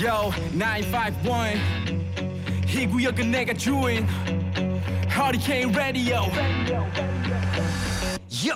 [0.00, 1.60] Yo 951
[2.68, 4.06] 이 구역은 내가 주인.
[5.10, 6.20] Hurricane Radio.
[8.30, 8.54] Yo.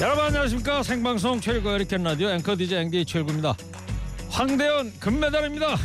[0.00, 0.82] 여러분 안녕하십니까?
[0.82, 3.54] 생방송 최일구 에리켄 라디오 앵커 DJ 앵디 최일구입니다.
[4.30, 5.76] 황대현 금메달입니다.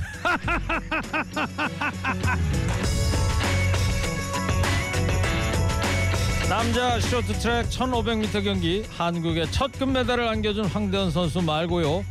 [6.49, 12.03] 남자 쇼트트랙 1500m 경기 한국의 첫 금메달을 안겨준 황대현 선수 말고요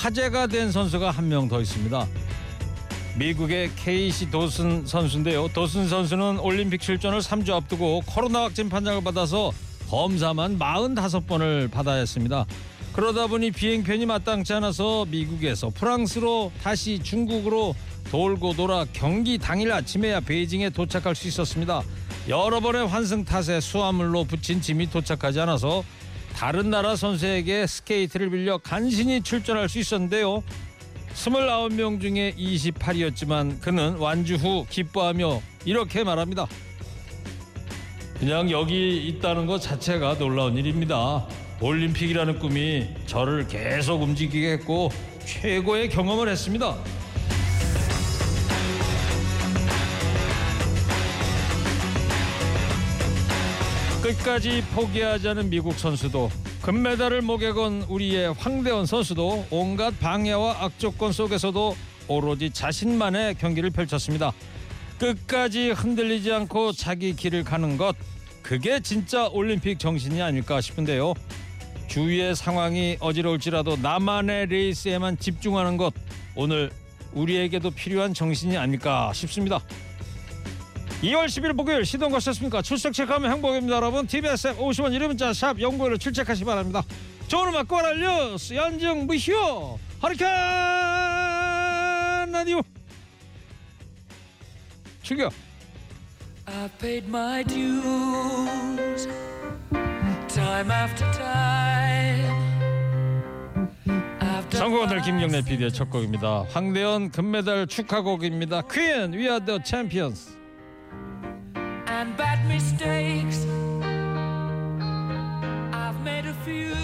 [0.00, 2.06] 화제가 된 선수가 한 명 더 있습니다
[3.18, 9.52] 미국의 케이시 도슨 선수인데요 도슨 선수는 올림픽 출전을 3주 앞두고 코로나 확진 판정을 받아서
[9.88, 12.44] 검사만 45번을 받아야 했습니다.
[12.92, 17.74] 그러다 보니 비행편이 마땅치 않아서 미국에서 프랑스로 다시 중국으로
[18.10, 21.82] 돌고 돌아 경기 당일 아침에야 베이징에 도착할 수 있었습니다.
[22.28, 25.84] 여러 번의 환승 탓에 수화물로 붙인 짐이 도착하지 않아서
[26.36, 30.42] 다른 나라 선수에게 스케이트를 빌려 간신히 출전할 수 있었는데요.
[31.14, 36.46] 29명 중에 28이었지만 그는 완주 후 기뻐하며 이렇게 말합니다.
[38.18, 41.26] 그냥 여기 있다는 것 자체가 놀라운 일입니다.
[41.62, 44.90] 올림픽이라는 꿈이 저를 계속 움직이게 했고
[45.24, 46.76] 최고의 경험을 했습니다.
[54.06, 56.30] 끝까지 포기하지 않은 미국 선수도
[56.62, 61.76] 금메달을 목에 건 우리의 황대원 선수도 온갖 방해와 악조건 속에서도
[62.06, 64.32] 오로지 자신만의 경기를 펼쳤습니다.
[65.00, 67.96] 끝까지 흔들리지 않고 자기 길을 가는 것
[68.42, 71.14] 그게 진짜 올림픽 정신이 아닐까 싶은데요.
[71.88, 75.92] 주위의 상황이 어지러울지라도 나만의 레이스에만 집중하는 것
[76.36, 76.70] 오늘
[77.12, 79.60] 우리에게도 필요한 정신이 아닐까 싶습니다.
[81.02, 82.62] 2월 10일 목요일 시동 거셨습니까?
[82.62, 84.06] 출석 체크하면 행복입니다 여러분.
[84.06, 86.82] TBS 앱 50원 이름 문자 샵 연구를 출첵하시 기 바랍니다.
[87.28, 90.30] 좋은 음악 꼬랄 뉴스 연정 무효 허리케인
[92.32, 92.62] 라디오.
[95.02, 95.32] 출격.
[96.46, 99.06] I paid my dues
[100.28, 102.36] time after time.
[104.54, 106.46] My 김경래 PD의 첫 곡입니다.
[106.50, 108.62] 황대현 금메달 축하곡입니다.
[109.28, 110.36] Are The Champions
[111.96, 113.46] and bad mistakes.
[115.72, 116.74] I've made a few.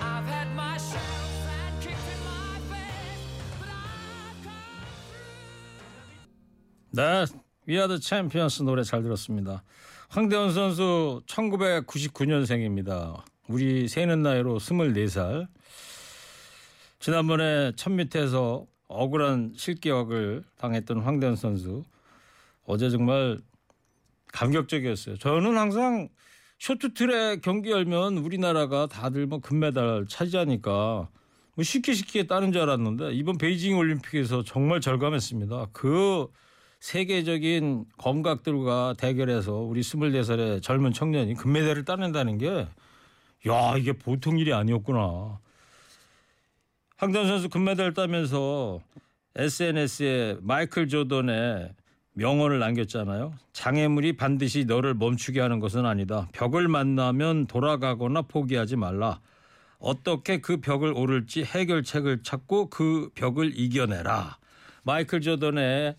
[0.00, 3.22] I've had my shots and kicked in my face,
[3.60, 4.58] but I've come
[6.90, 7.26] 네,
[7.68, 9.62] We Are The Champions 노래 잘 들었습니다.
[10.08, 13.22] 황대현 선수 1999년생입니다.
[13.46, 15.46] 우리 세는 나이로 24살.
[16.98, 21.84] 지난번에 천 밑에서 억울한 실격을 당했던 황대현 선수.
[22.64, 23.38] 어제 정말
[24.32, 25.16] 감격적이었어요.
[25.18, 26.08] 저는 항상
[26.58, 31.08] 쇼트트랙 경기 열면 우리나라가 다들 뭐 금메달 차지하니까
[31.54, 35.68] 뭐 쉽게 쉽게 따는 줄 알았는데 이번 베이징 올림픽에서 정말 절감했습니다.
[35.72, 36.26] 그
[36.80, 42.66] 세계적인 검각들과 대결해서 우리 24살의 젊은 청년이 금메달을 따낸다는 게
[43.46, 45.38] 야, 이게 보통 일이 아니었구나.
[46.96, 48.80] 황대현 선수 금메달 따면서
[49.36, 51.74] SNS에 마이클 조던의
[52.14, 53.34] 명언을 남겼잖아요.
[53.52, 56.28] 장애물이 반드시 너를 멈추게 하는 것은 아니다.
[56.32, 59.20] 벽을 만나면 돌아가거나 포기하지 말라.
[59.78, 64.38] 어떻게 그 벽을 오를지 해결책을 찾고 그 벽을 이겨내라.
[64.84, 65.96] 마이클 조던의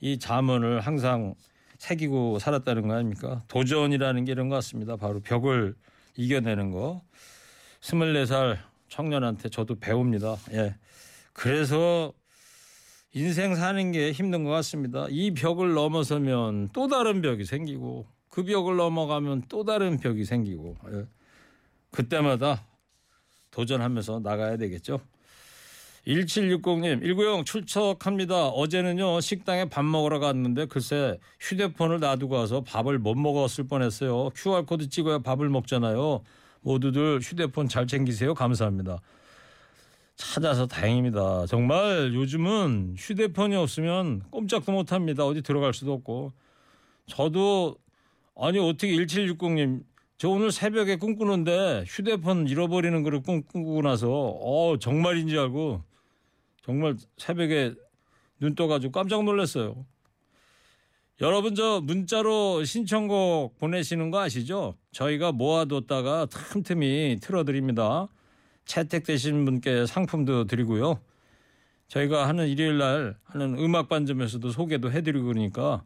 [0.00, 1.34] 이 자문을 항상
[1.78, 3.42] 새기고 살았다는 거 아닙니까?
[3.48, 4.96] 도전이라는 게 이런 것 같습니다.
[4.96, 5.74] 바로 벽을
[6.16, 7.02] 이겨내는 거.
[7.80, 8.58] 24살
[8.88, 10.36] 청년한테 저도 배웁니다.
[10.52, 10.76] 예.
[11.32, 12.12] 그래서
[13.14, 15.06] 인생 사는 게 힘든 것 같습니다.
[15.08, 21.06] 이 벽을 넘어서면 또 다른 벽이 생기고 그 벽을 넘어가면 또 다른 벽이 생기고 예.
[21.92, 22.66] 그때마다
[23.52, 25.00] 도전하면서 나가야 되겠죠.
[26.08, 28.48] 1760님, 190 출석합니다.
[28.48, 34.30] 어제는요, 식당에 밥 먹으러 갔는데 글쎄 휴대폰을 놔두고 와서 밥을 못 먹었을 뻔했어요.
[34.30, 36.22] QR코드 찍어야 밥을 먹잖아요.
[36.62, 38.34] 모두들 휴대폰 잘 챙기세요.
[38.34, 38.98] 감사합니다.
[40.16, 41.46] 찾아서 다행입니다.
[41.46, 45.24] 정말 요즘은 휴대폰이 없으면 꼼짝도 못 합니다.
[45.24, 46.32] 어디 들어갈 수도 없고.
[47.06, 47.76] 저도
[48.36, 49.82] 아니 어떻게 1760님
[50.16, 55.82] 저 오늘 새벽에 꿈꾸는데 휴대폰 잃어버리는 거를 꿈꾸고 나서 어 정말인지 알고
[56.62, 57.74] 정말 새벽에
[58.40, 59.84] 눈 떠가지고 깜짝 놀랐어요.
[61.20, 64.74] 여러분 저 문자로 신청곡 보내시는 거 아시죠?
[64.92, 68.08] 저희가 모아뒀다가 틈틈이 틀어드립니다.
[68.64, 71.00] 채택되신 분께 상품도 드리고요.
[71.88, 75.84] 저희가 하는 일요일 날 하는 음악 반점에서도 소개도 해드리고 그러니까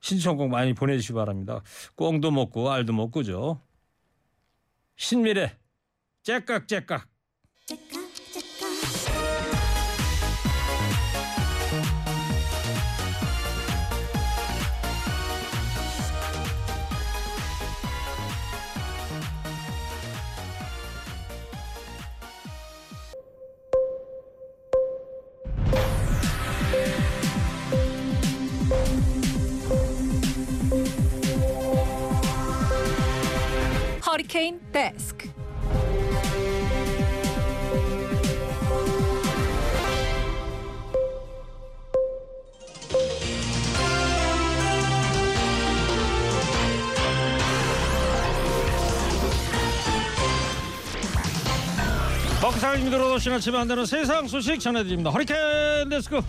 [0.00, 1.62] 신청곡 많이 보내주시 기 바랍니다.
[1.96, 3.60] 꽁도 먹고 알도 먹고죠.
[4.96, 5.56] 신미래
[6.22, 7.06] 째깍째깍
[7.66, 8.05] 째깍
[34.76, 35.30] 데스크.
[52.42, 55.08] 먹상을 들어오신 아침에 한다는 세상 소식 전해드립니다.
[55.08, 56.20] 허리케인 데스크.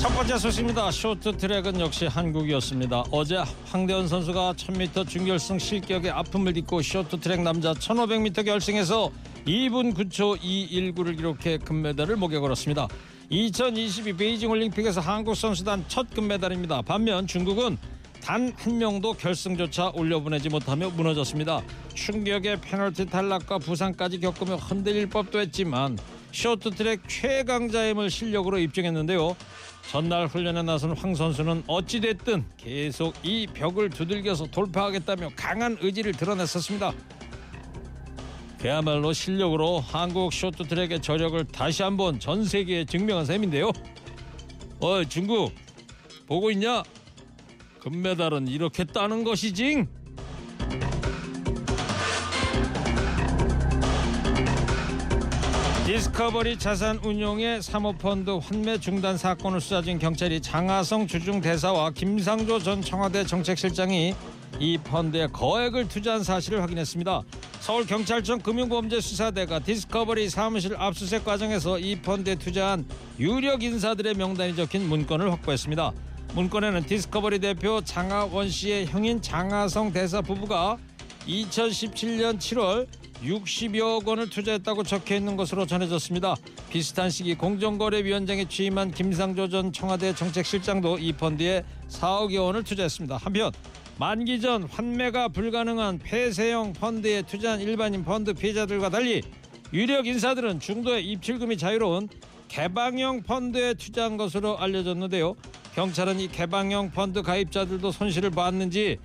[0.00, 0.90] 첫 번째 소식입니다.
[0.90, 3.04] 쇼트트랙은 역시 한국이었습니다.
[3.10, 3.36] 어제
[3.66, 9.10] 황대현 선수가 1000m 준결승 실격의 아픔을 딛고 쇼트트랙 남자 1500m 결승에서
[9.46, 12.88] 2분 9초 219를 기록해 금메달을 목에 걸었습니다.
[13.28, 16.80] 2022 베이징 올림픽에서 한국 선수단 첫 금메달입니다.
[16.80, 17.76] 반면 중국은
[18.22, 21.62] 단 한 명도 결승조차 올려보내지 못하며 무너졌습니다.
[21.94, 25.98] 충격의 페널티 탈락과 부상까지 겪으며 흔들릴 법도 했지만
[26.32, 29.36] 쇼트트랙 최강자임을 실력으로 입증했는데요.
[29.88, 36.92] 전날 훈련에 나선 황 선수는 어찌됐든 계속 이 벽을 두들겨서 돌파하겠다며 강한 의지를 드러냈었습니다.
[38.58, 43.72] 그야말로 실력으로 한국 쇼트트랙의 저력을 다시 한번 전 세계에 증명한 셈인데요.
[44.80, 45.54] 어 중국
[46.26, 46.82] 보고 있냐?
[47.80, 49.86] 금메달은 이렇게 따는 것이지.
[55.90, 63.26] 디스커버리 자산운용의 사모펀드 환매 중단 사건을 수사 중 경찰이 장하성 주중 대사와 김상조 전 청와대
[63.26, 64.14] 정책실장이
[64.60, 67.22] 이 펀드에 거액을 투자한 사실을 확인했습니다.
[67.58, 72.86] 서울경찰청 금융범죄수사대가 디스커버리 사무실 압수수색 과정에서 이 펀드에 투자한
[73.18, 75.90] 유력 인사들의 명단이 적힌 문건을 확보했습니다.
[76.34, 80.78] 문건에는 디스커버리 대표 장하원 씨의 형인 장하성 대사 부부가
[81.26, 82.86] 2017년 7월
[83.22, 86.36] 60여억 원을 투자했다고 적혀 있는 것으로 전해졌습니다.
[86.70, 93.18] 비슷한 시기 공정거래위원장에 취임한 김상조 전 청와대 정책실장도 이 펀드에 4억여 원을 투자했습니다.
[93.18, 93.52] 한편
[93.98, 99.22] 만기 전 환매가 불가능한 폐쇄형 펀드에 투자한 일반인 펀드 피해자들과 달리
[99.72, 102.08] 유력 인사들은 중도의 입출금이 자유로운
[102.48, 105.36] 개방형 펀드에 투자한 것으로 알려졌는데요.
[105.74, 108.98] 경찰은 이 개방형 펀드 가입자들도 손실을 봤는지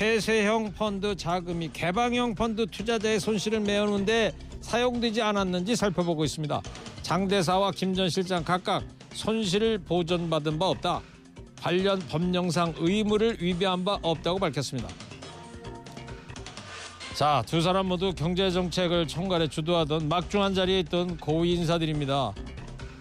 [0.00, 4.32] 폐쇄형 펀드 자금이 개방형 펀드 투자자의 손실을 메우는데
[4.62, 6.62] 사용되지 않았는지 살펴보고 있습니다.
[7.02, 8.82] 장 대사와 김 전 실장 각각
[9.12, 11.02] 손실을 보전받은 바 없다.
[11.60, 14.88] 관련 법령상 의무를 위배한 바 없다고 밝혔습니다.
[17.14, 22.32] 자, 두 사람 모두 경제 정책을 총괄해 주도하던 막중한 자리에 있던 고위 인사들입니다.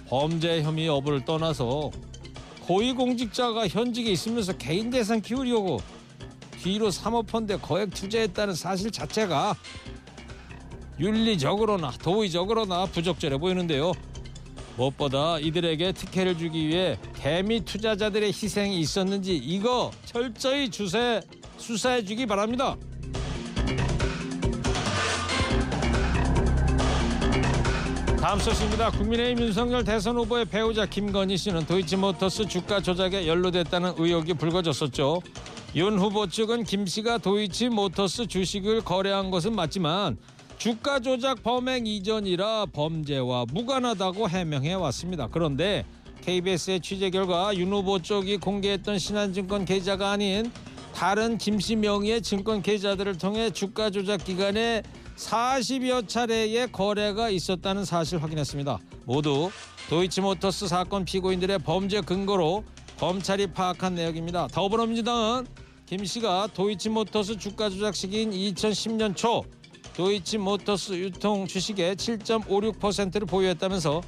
[0.09, 1.91] 범죄 혐의 여부를 떠나서
[2.59, 5.79] 고위 공직자가 현직에 있으면서 개인 재산 키우려고
[6.61, 9.55] 뒤로 사모펀드에 거액 투자했다는 사실 자체가
[10.99, 13.93] 윤리적으로나 도의적으로나 부적절해 보이는데요.
[14.75, 21.21] 무엇보다 이들에게 특혜를 주기 위해 개미 투자자들의 희생이 있었는지 이거 철저히 주세
[21.57, 22.75] 수사해 주기 바랍니다.
[28.21, 28.91] 다음 소식입니다.
[28.91, 35.21] 국민의힘 윤석열 대선 후보의 배우자 김건희 씨는 도이치모터스 주가 조작에 연루됐다는 의혹이 불거졌었죠.
[35.75, 40.17] 윤 후보 측은 김 씨가 도이치 모터스 주식을 거래한 것은 맞지만
[40.57, 45.27] 주가 조작 범행 이전이라 범죄와 무관하다고 해명해 왔습니다.
[45.31, 45.85] 그런데
[46.21, 50.51] KBS의 취재 결과 윤 후보 쪽이 공개했던 신한증권 계좌가 아닌
[50.93, 54.81] 다른 김 씨 명의의 증권 계좌들을 통해 주가 조작 기간에
[55.15, 58.79] 40여 차례의 거래가 있었다는 사실 확인했습니다.
[59.05, 59.51] 모두
[59.89, 62.63] 도이치모터스 사건 피고인들의 범죄 근거로
[62.99, 64.47] 검찰이 파악한 내역입니다.
[64.47, 65.47] 더불어민주당은
[65.85, 69.45] 김 씨가 도이치모터스 주가 조작 시기인 2010년 초
[69.95, 74.01] 도이치모터스 유통 주식의 7.56%를 보유했다면서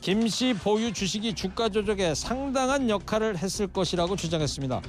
[0.00, 4.80] 김 씨 보유 주식이 주가 조작에 상당한 역할을 했을 것이라고 주장했습니다.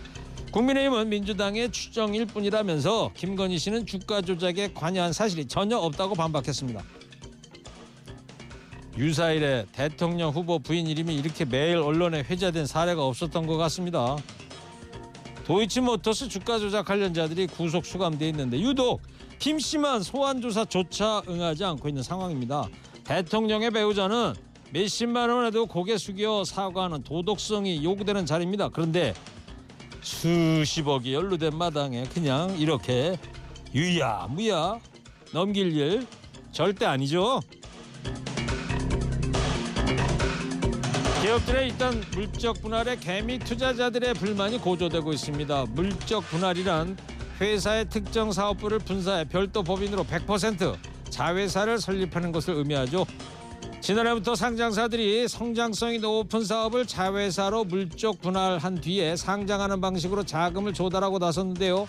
[0.51, 6.81] 국민의힘은 민주당의 추정일 뿐이라면서 김건희 씨는 주가 조작에 관여한 사실이 전혀 없다고 반박했습니다.
[8.97, 14.15] 유사일에 대통령 후보 부인 이름이 이렇게 매일 언론에 회자된 사례가 없었던 것 같습니다.
[15.45, 19.01] 도이치모터스 주가 조작 관련자들이 구속 수감돼 있는데 유독
[19.39, 22.67] 김 씨만 소환 조사조차 응하지 않고 있는 상황입니다.
[23.03, 24.33] 대통령의 배우자는
[24.71, 28.69] 몇십만 원에도 고개 숙여 사과하는 도덕성이 요구되는 자리입니다.
[28.69, 29.13] 그런데
[30.01, 33.17] 수십억이 연루된 마당에 그냥 이렇게
[33.73, 34.79] 유야무야
[35.31, 36.07] 넘길 일
[36.51, 37.41] 절대 아니죠.
[41.23, 45.67] 기업들의 일단 물적 분할에 개미 투자자들의 불만이 고조되고 있습니다.
[45.69, 46.97] 물적 분할이란
[47.39, 50.75] 회사의 특정 사업부를 분사해 별도 법인으로 100%
[51.09, 53.05] 자회사를 설립하는 것을 의미하죠.
[53.79, 61.87] 지난해부터 상장사들이 성장성이 높은 사업을 자회사로 물적 분할한 뒤에 상장하는 방식으로 자금을 조달하고 나섰는데요.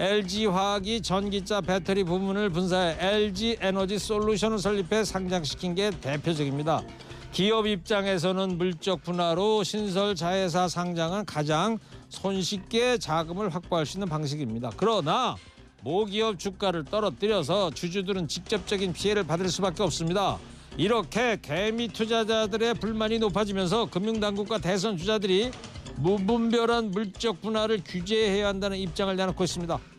[0.00, 6.82] LG화학이 전기차 배터리 부문을 분사해 LG에너지 솔루션을 설립해 상장시킨 게 대표적입니다.
[7.34, 14.70] 기업 입장에서는 물적 분할로 신설 자회사 상장은 가장 손쉽게 자금을 확보할 수 있는 방식입니다.
[14.76, 15.34] 그러나
[15.82, 20.38] 모기업 주가를 떨어뜨려서 주주들은 직접적인 피해를 받을 수밖에 없습니다.
[20.76, 25.50] 이렇게 개미 투자자들의 불만이 높아지면서 금융당국과 대선 주자들이
[25.96, 29.93] 무분별한 물적 분할을 규제해야 한다는 입장을 내놓고 있습니다.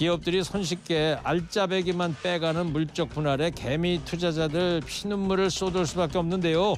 [0.00, 6.76] 기업들이 손쉽게 알짜배기만 빼가는 물적 분할에 개미 투자자들 피눈물을 쏟을 수밖에 없는데요.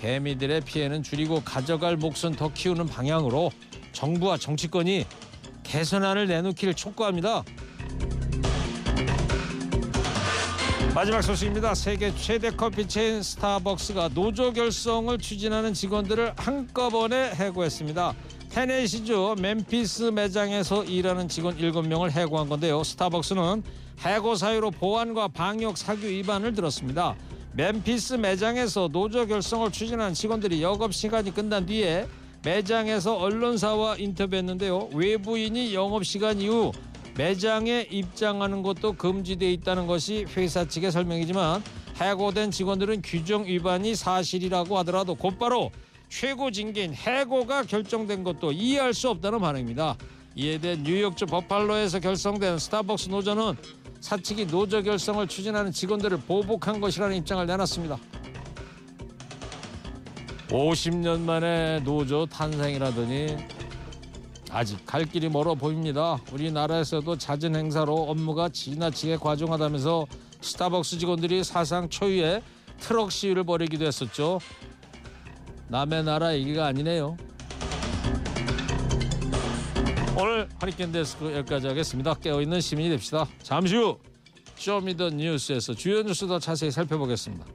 [0.00, 3.50] 개미들의 피해는 줄이고 가져갈 몫은 더 키우는 방향으로
[3.92, 5.04] 정부와 정치권이
[5.62, 7.44] 개선안을 내놓기를 촉구합니다.
[10.94, 11.74] 마지막 소식입니다.
[11.74, 18.14] 세계 최대 커피 체인 스타벅스가 노조 결성을 추진하는 직원들을 한꺼번에 해고했습니다.
[18.50, 22.82] 테네시주 멤피스 매장에서 일하는 직원 7명을 해고한 건데요.
[22.82, 23.62] 스타벅스는
[24.00, 27.14] 해고 사유로 보안과 방역 사규 위반을 들었습니다.
[27.52, 32.06] 멤피스 매장에서 노조 결성을 추진한 직원들이 영업 시간이 끝난 뒤에
[32.44, 34.90] 매장에서 언론사와 인터뷰했는데요.
[34.94, 36.72] 외부인이 영업 시간 이후
[37.16, 41.62] 매장에 입장하는 것도 금지돼 있다는 것이 회사 측의 설명이지만
[42.00, 45.72] 해고된 직원들은 규정 위반이 사실이라고 하더라도 곧바로
[46.08, 49.96] 최고 징계인 해고가 결정된 것도 이해할 수 없다는 반응입니다.
[50.36, 53.56] 이에 대해 뉴욕주 버팔로에서 결성된 스타벅스 노조는
[54.00, 57.98] 사측이 노조 결성을 추진하는 직원들을 보복한 것이라는 입장을 내놨습니다.
[60.48, 63.36] 50년 만에 노조 탄생이라더니
[64.50, 66.18] 아직 갈 길이 멀어 보입니다.
[66.32, 70.06] 우리나라에서도 잦은 행사로 업무가 지나치게 과중하다면서
[70.40, 72.42] 스타벅스 직원들이 사상 초유의
[72.80, 74.38] 트럭 시위를 벌이기도 했었죠.
[75.68, 77.16] 남의 나라 얘기가 아니네요.
[80.16, 82.14] 오늘 허리케인 데스크 여기까지 하겠습니다.
[82.14, 83.26] 깨어있는 시민이 됩시다.
[83.42, 83.98] 잠시 후
[84.56, 87.46] show me the 뉴스에서 주요 뉴스 더 자세히 살펴보겠습니다.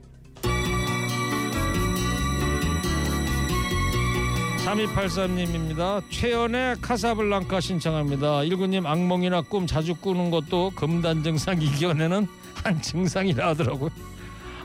[4.64, 6.02] 3283님입니다.
[6.10, 8.44] 최헌의 카사블랑카 신청합니다.
[8.44, 13.90] 일구님 악몽이나 꿈 자주 꾸는 것도 금단 증상 이겨내는 한 증상이라 하더라고요.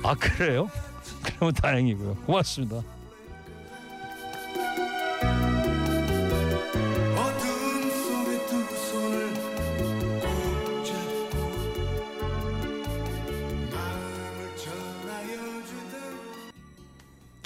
[0.04, 0.70] 아 그래요?
[1.22, 2.16] 그러면 다행이고요.
[2.26, 2.82] 고맙습니다.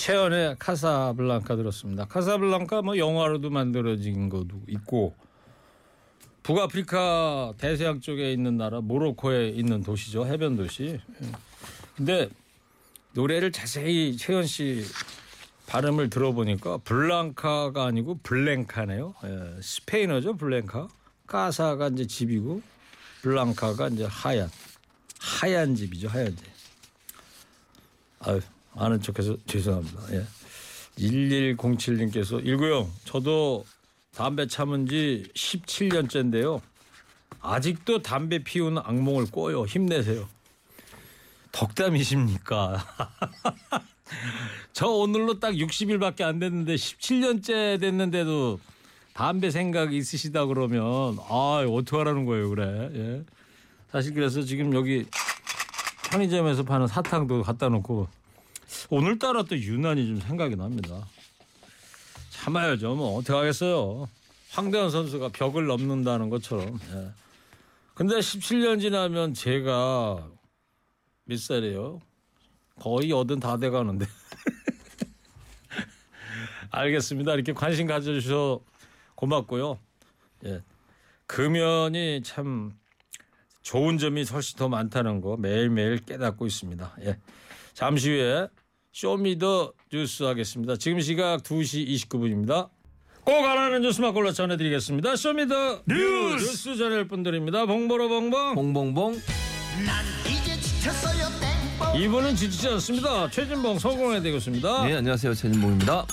[0.04, 2.04] 최연의 카사블랑카 들었습니다.
[2.04, 5.16] 카사블랑카 뭐 영화로도 만들어진 것도 있고
[6.44, 11.00] 북아프리카 대서양 쪽에 있는 나라 모로코에 있는 도시죠 해변 도시.
[11.00, 11.32] 예.
[11.96, 12.30] 근데
[13.14, 14.84] 노래를 자세히 최연 씨
[15.68, 19.16] 발음을 들어보니까 블랑카가 아니고 블랭카네요.
[19.24, 20.90] 예, 스페인어죠 블랭카.
[21.28, 22.62] 카사가 이제 집이고
[23.22, 24.52] 블랑카가 이제 하얀
[25.22, 26.46] 하얀 집이죠 하얀 집.
[28.20, 28.42] 아유
[28.75, 30.13] 아는 척해서 죄송합니다.
[30.13, 30.25] 예.
[30.98, 33.65] 1107님께서 일구형 저도
[34.15, 36.62] 담배 참은 지 17년째인데요.
[37.42, 39.65] 아직도 담배 피우는 악몽을 꿔요.
[39.65, 40.27] 힘내세요.
[41.51, 42.84] 덕담이십니까?
[44.74, 48.60] 저 오늘로 딱 60일밖에 안 됐는데 17년째 됐는데도
[49.13, 52.89] 담배 생각이 있으시다 그러면 아 어떡하라는 거예요 그래.
[52.94, 53.24] 예.
[53.92, 55.06] 사실 그래서 지금 여기
[56.10, 58.08] 편의점에서 파는 사탕도 갖다 놓고
[58.89, 61.08] 오늘따라 또 유난히 좀 생각이 납니다.
[62.32, 62.96] 참아야죠.
[62.96, 64.10] 뭐 어떻게 하겠어요.
[64.51, 66.80] 황대현 선수가 벽을 넘는다는 것처럼.
[66.94, 67.12] 예.
[67.96, 70.27] 근데 17년 지나면 제가
[71.25, 72.01] 몇 살이에요?
[72.80, 74.06] 거의 여든 다 돼가는데.
[76.70, 77.34] 알겠습니다.
[77.34, 78.62] 이렇게 관심 가져주셔서
[79.15, 79.80] 고맙고요.
[80.46, 80.63] 예.
[81.27, 82.74] 금연이 참
[83.62, 86.96] 좋은 점이 훨씬 더 많다는 거 매일매일 깨닫고 있습니다.
[87.01, 87.20] 예.
[87.74, 88.48] 잠시 후에
[88.94, 90.76] show me the 뉴스 하겠습니다.
[90.78, 92.70] 지금 시각 2시 29분입니다.
[93.26, 95.16] 꼭 알아는 뉴스만 골라 전해드리겠습니다.
[95.16, 97.66] show me the 뉴스, 뉴스 전할 분들입니다.
[97.66, 98.54] 봉보로 봉봉.
[98.56, 99.20] 봉봉봉
[101.98, 103.30] 이분은 지치지 않습니다.
[103.30, 104.86] 최진봉 성공회 되겠습니다.
[104.86, 106.06] 네 안녕하세요 최진봉입니다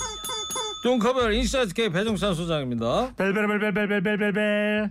[0.83, 3.15] 뚱커벨 인사이트 K 배종찬 소장입니다.
[3.17, 4.91] 벨벨벨벨벨벨벨벨.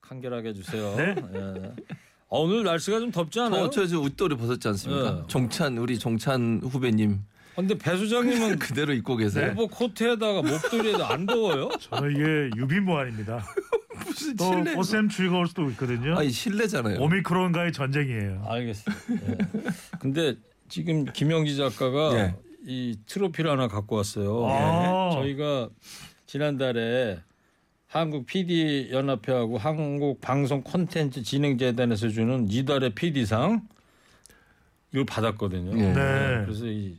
[0.00, 0.96] 간결하게 해주세요.
[0.98, 2.01] 예.
[2.32, 3.68] 어, 오늘 날씨가 좀 덥지 않아요?
[3.68, 5.22] 저, 저 웃도를 벗었지 않습니까 네.
[5.26, 7.18] 종찬 우리 종찬 후배님
[7.54, 11.68] 근데 배 소장님은 그대로 입고 계세요 내복 코트에다가 목도리에도 안 더워요?
[11.78, 13.44] 저는 이게 유비무환입니다.
[14.06, 14.74] 무슨 또 실내?
[14.74, 16.16] 오셈 추위가 올 수도 있거든요.
[16.16, 16.98] 아니 실내잖아요.
[17.02, 18.44] 오미크론과의 전쟁이에요.
[18.46, 19.28] 알겠습니다.
[19.28, 19.38] 예.
[20.00, 20.34] 근데
[20.70, 22.34] 지금 김영지 작가가 예.
[22.64, 24.46] 이 트로피를 하나 갖고 왔어요.
[24.48, 25.10] 아.
[25.16, 25.68] 저희가
[26.26, 27.20] 지난달에
[27.92, 33.68] 한국 PD 연합회하고 한국 방송 콘텐츠 진흥재단에서 주는 이달의 PD상
[34.92, 35.78] 이걸 받았거든요.
[35.78, 35.92] 예.
[35.92, 36.42] 네.
[36.46, 36.96] 그래서 이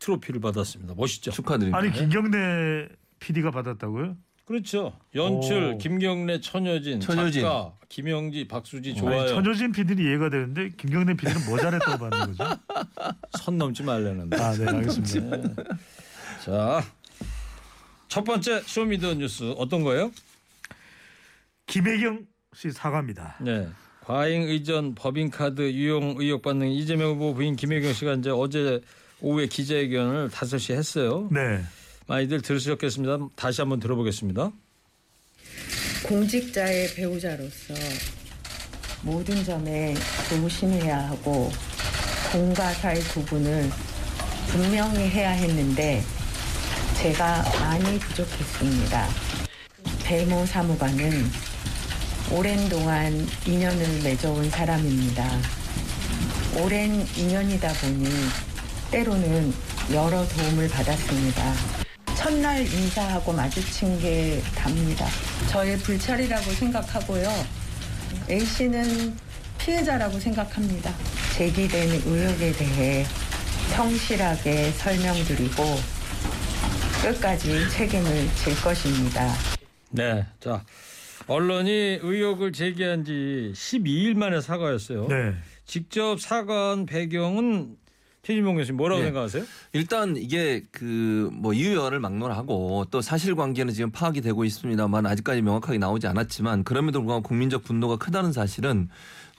[0.00, 0.94] 트로피를 받았습니다.
[0.96, 1.30] 멋있죠?
[1.30, 1.78] 축하드립니다.
[1.78, 2.88] 아니 김경래
[3.20, 4.16] PD가 받았다고요?
[4.44, 4.92] 그렇죠.
[5.14, 5.78] 연출 오.
[5.78, 7.42] 김경래, 천여진, 천여진.
[7.42, 9.28] 작가 김영지, 박수지 아니, 좋아요.
[9.28, 12.58] 천조진 PD는 이해가 되는데 김경래 PD는 뭐 잘했다고 받는 거죠?
[13.38, 14.36] 선 넘지 말라는데.
[14.42, 15.36] 아, 네, 알겠습니다.
[15.36, 15.54] 네.
[16.44, 16.82] 자,
[18.08, 20.10] 첫 번째 Show Me the 뉴스 어떤 거예요?
[21.72, 23.36] 김혜경 씨 사과입니다.
[23.40, 23.66] 네.
[24.04, 28.82] 과잉 의전 법인카드 유용 의혹 받는 이재명 후보 부인 김혜경 씨가 이제 어제
[29.22, 31.30] 오후에 기자회견을 5시에 했어요.
[31.32, 31.62] 네.
[32.08, 33.26] 많이들 들으셨겠습니다.
[33.36, 34.52] 다시 한번 들어보겠습니다.
[36.04, 37.72] 공직자의 배우자로서
[39.00, 39.94] 모든 점에
[40.28, 41.50] 조심해야 하고
[42.30, 43.70] 공과 사의 구분을
[44.48, 46.02] 분명히 해야 했는데
[46.98, 49.08] 제가 많이 부족했습니다.
[50.04, 51.51] 배모 사무관은
[52.30, 55.26] 오랜 동안 인연을 맺어온 사람입니다.
[56.60, 58.08] 오랜 인연이다 보니
[58.90, 59.52] 때로는
[59.92, 61.54] 여러 도움을 받았습니다.
[62.16, 65.06] 첫날 인사하고 마주친 게 답니다.
[65.50, 67.28] 저의 불찰이라고 생각하고요.
[68.30, 69.16] A씨는
[69.58, 70.92] 피해자라고 생각합니다.
[71.36, 73.04] 제기된 의혹에 대해
[73.74, 75.80] 성실하게 설명드리고
[77.02, 79.34] 끝까지 책임을 질 것입니다.
[79.90, 80.24] 네.
[80.40, 80.62] 자,
[81.26, 85.08] 언론이 의혹을 제기한 지 12일 만에 사과였어요.
[85.08, 85.34] 네.
[85.64, 87.76] 직접 사과한 배경은
[88.22, 89.06] 최진봉 교수님 뭐라고 예.
[89.06, 89.44] 생각하세요?
[89.72, 96.06] 일단 이게 그 뭐 이유연을 막론하고 또 사실관계는 지금 파악이 되고 있습니다만 아직까지 명확하게 나오지
[96.06, 98.88] 않았지만 그럼에도 불구하고 국민적 분노가 크다는 사실은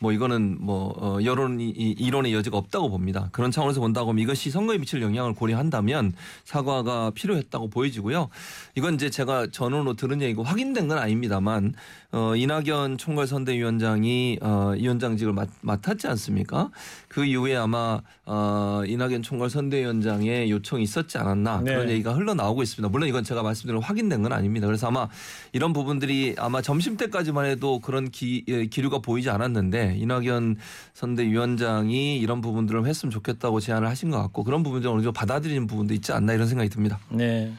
[0.03, 3.29] 뭐 이거는 뭐 어, 여론이 이- 이론의 여지가 없다고 봅니다.
[3.31, 6.11] 그런 차원에서 본다고 하면 이것이 선거에 미칠 영향을 고려한다면
[6.43, 8.27] 사과가 필요했다고 보여지고요.
[8.75, 11.73] 이건 이제 제가 전원으로 들은 얘기고 확인된 건 아닙니다만
[12.11, 16.69] 어, 이낙연 총괄선대위원장이 어, 위원장직을 맡, 맡았지 않습니까?
[17.07, 21.71] 그 이후에 아마 어, 이낙연 총괄선대위원장의 요청이 있었지 않았나 네.
[21.73, 22.89] 그런 얘기가 흘러나오고 있습니다.
[22.89, 24.67] 물론 이건 제가 말씀드린 확인된 건 아닙니다.
[24.67, 25.07] 그래서 아마
[25.53, 30.57] 이런 부분들이 아마 점심 때까지만 해도 그런 기, 예, 기류가 보이지 않았는데 이낙연
[30.93, 35.93] 선대위원장이 이런 부분들을 했으면 좋겠다고 제안을 하신 것 같고 그런 부분들 어느 정도 받아들이는 부분도
[35.93, 36.99] 있지 않나 이런 생각이 듭니다.
[37.09, 37.53] 네.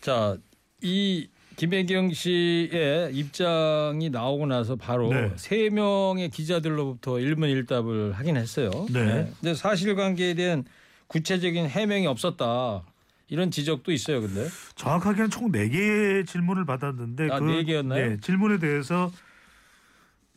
[0.00, 0.36] 자,
[0.80, 5.30] 이 김혜경 씨의 입장이 나오고 나서 바로 네.
[5.36, 8.70] 세 명의 기자들로부터 일문일답을 하긴 했어요.
[8.92, 9.30] 네.
[9.40, 10.64] 근데 사실관계에 대한
[11.08, 12.82] 구체적인 해명이 없었다.
[13.28, 14.20] 이런 지적도 있어요.
[14.20, 18.08] 근데 정확하게는 총 4개의 질문을 받았는데 아, 그네 개였나요?
[18.10, 19.10] 네, 질문에 대해서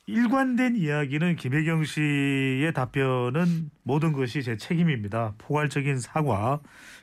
[0.07, 5.33] 일관된 이야기는 김혜경 씨의 답변은 모든 것이 제 책임입니다.
[5.39, 6.59] 포괄적인 사과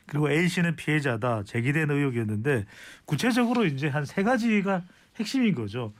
[0.06, 2.64] 그리고 A 씨는 피해자다 제기된 의혹이었는데
[3.04, 4.82] 구체적으로 이제 한 세 가지가
[5.16, 5.92] 핵심인 거죠.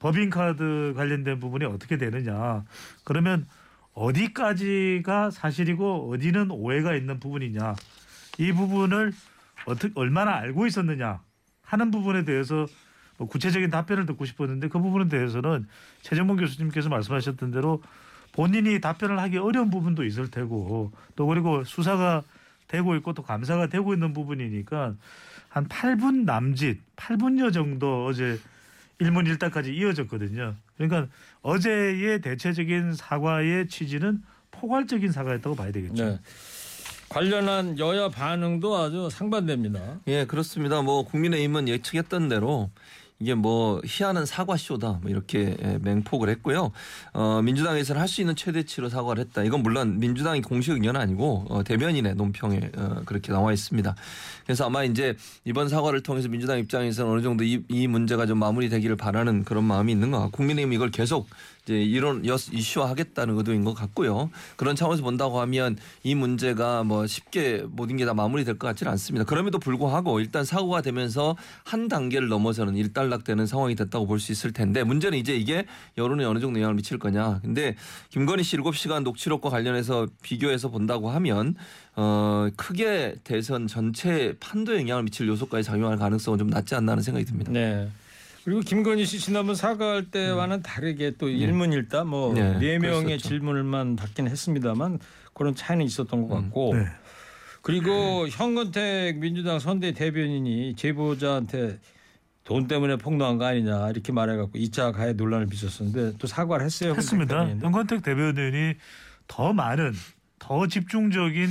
[0.00, 2.64] 법인카드 관련된 부분이 어떻게 되느냐.
[3.04, 3.46] 그러면
[3.94, 7.74] 어디까지가 사실이고 어디는 오해가 있는 부분이냐.
[8.38, 9.12] 이 부분을
[9.66, 11.20] 어떻게 얼마나 알고 있었느냐
[11.62, 12.66] 하는 부분에 대해서 뭐
[13.26, 15.66] 구체적인 답변을 듣고 싶었는데 그 부분에 대해서는
[16.02, 17.82] 최정문 교수님께서 말씀하셨던 대로
[18.32, 22.22] 본인이 답변을 하기 어려운 부분도 있을 테고 또 그리고 수사가
[22.68, 24.94] 되고 있고 또 감사가 되고 있는 부분이니까
[25.48, 28.38] 한 8분 남짓 8분여 정도 어제
[29.00, 30.54] 일문일답까지 이어졌거든요.
[30.76, 36.04] 그러니까 어제의 대체적인 사과의 취지는 포괄적인 사과였다고 봐야 되겠죠.
[36.04, 36.20] 네.
[37.08, 39.98] 관련한 여야 반응도 아주 상반됩니다.
[40.06, 40.80] 예, 그렇습니다.
[40.80, 42.70] 뭐 국민의힘은 예측했던 대로
[43.20, 46.72] 이게 뭐 희한한 사과 쇼다 뭐 이렇게 예, 맹폭을 했고요.
[47.12, 49.44] 어, 민주당에서는 할 수 있는 최대치로 사과를 했다.
[49.44, 53.94] 이건 물론 민주당이 공식 의견은 아니고 어, 대변인의 논평에 어, 그렇게 나와 있습니다.
[54.44, 58.96] 그래서 아마 이제 이번 사과를 통해서 민주당 입장에서는 어느 정도 이, 이 문제가 좀 마무리되기를
[58.96, 61.28] 바라는 그런 마음이 있는 것 같고 국민의힘 이걸 계속
[61.70, 64.30] 이제 이런 여- 이슈화하겠다는 의도인 것 같고요.
[64.56, 69.24] 그런 차원에서 본다고 하면 이 문제가 뭐 쉽게 모든 게 다 마무리될 것 같지는 않습니다.
[69.24, 74.82] 그럼에도 불구하고 일단 사고가 되면서 한 단계를 넘어서는 일단락되는 상황이 됐다고 볼 수 있을 텐데
[74.84, 75.64] 문제는 이제 이게
[75.96, 77.38] 여론에 어느 정도 영향을 미칠 거냐.
[77.42, 77.76] 근데
[78.08, 81.54] 김건희 씨 7시간 녹취록과 관련해서 비교해서 본다고 하면
[81.96, 87.24] 어 크게 대선 전체 판도에 영향을 미칠 요소까지 작용할 가능성은 좀 낮지 않나 하는 생각이
[87.26, 87.52] 듭니다.
[87.52, 87.88] 네.
[88.44, 93.18] 그리고 김건희 씨 지난번 사과할 때와는 다르게 또 일문일답 뭐 네, 네 명의.
[93.18, 94.98] 질문을만 받긴 했습니다만
[95.34, 96.86] 그런 차이는 있었던 것 같고 네.
[97.62, 101.78] 그리고 현건택 민주당 선대 대변인이 제보자한테
[102.44, 106.94] 돈 때문에 폭로한 거 아니냐 이렇게 말해갖고 2차 가해 논란을 빚었었는데 또 사과를 했어요.
[106.94, 107.46] 했습니다.
[107.60, 108.74] 현건택 대변인이
[109.28, 109.92] 더 많은
[110.38, 111.48] 더 집중적인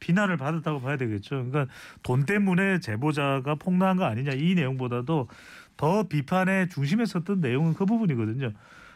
[0.00, 1.46] 비난을 받았다고 봐야 되겠죠.
[1.48, 1.66] 그러니까
[2.02, 5.28] 돈 때문에 제보자가 폭로한 거 아니냐 이 내용보다도
[5.76, 8.52] 더 비판의 중심에 섰던 내용은 그 부분이거든요.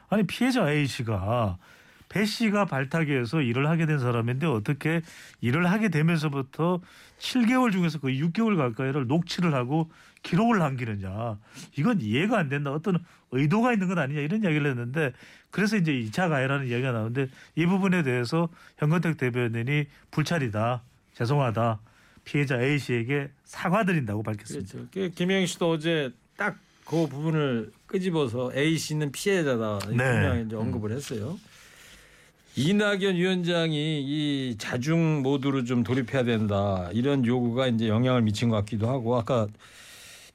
[0.09, 1.59] 아니 피해자 A 씨가
[2.09, 5.03] 배 씨가 발탁해서 일을 하게 된 사람인데 어떻게
[5.41, 6.81] 일을 하게 되면서부터
[7.19, 9.91] 7개월 중에서 거의 6개월 가까이를 녹취를 하고
[10.23, 11.39] 기록을 남기느냐
[11.77, 15.13] 이건 이해가 안 된다 어떤 의도가 있는 건 아니냐 이런 이야기를 했는데
[15.51, 21.81] 그래서 이제 2차 가해라는 이야기가 나오는데 이 부분에 대해서 현건택 대변인이 불찰이다 죄송하다
[22.25, 24.73] 피해자 A 씨에게 사과드린다고 밝혔습니다.
[24.73, 24.89] 그렇죠.
[24.93, 29.97] 그 김영 씨도 어제 딱 그 부분을 끄집어서 A 씨는 피해자다 네.
[29.97, 31.39] 분명히 이제 언급을 했어요.
[32.57, 38.89] 이낙연 위원장이 이 자중 모드로 좀 돌입해야 된다 이런 요구가 이제 영향을 미친 것 같기도
[38.89, 39.47] 하고 아까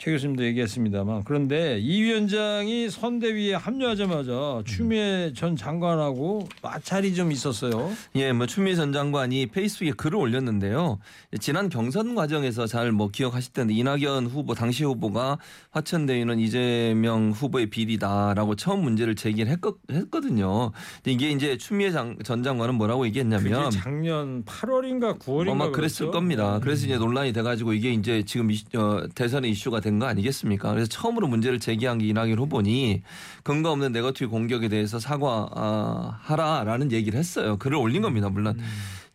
[0.03, 7.89] 최 교수님도 얘기했습니다만 그런데 이 위원장이 선대위에 합류하자마자 추미애 전 장관하고 마찰이 좀 있었어요.
[8.15, 10.99] 예, 뭐 추미애 전 장관이 페이스북에 글을 올렸는데요.
[11.39, 15.37] 지난 경선 과정에서 잘 뭐 기억하실 텐데 이낙연 후보 당시 후보가
[15.71, 19.77] 화천대유는 이재명 후보의 비리다라고 처음 문제를 제기를 했거.
[19.87, 26.59] 근데 이게 이제 추미애 장, 전 장관은 뭐라고 얘기했냐면 작년 8월인가 9월인가 아마 그랬을 겁니다.
[26.61, 30.71] 그래서 이제 논란이 돼가지고 이게 이제 지금 이, 어, 대선의 이슈가 된거 아니겠습니까?
[30.71, 33.03] 그래서 처음으로 문제를 제기한 게 이낙연 후보니
[33.43, 37.57] 근거 없는 네거티브 공격에 대해서 사과하라라는 얘기를 했어요.
[37.57, 38.29] 글을 올린 겁니다.
[38.29, 38.59] 물론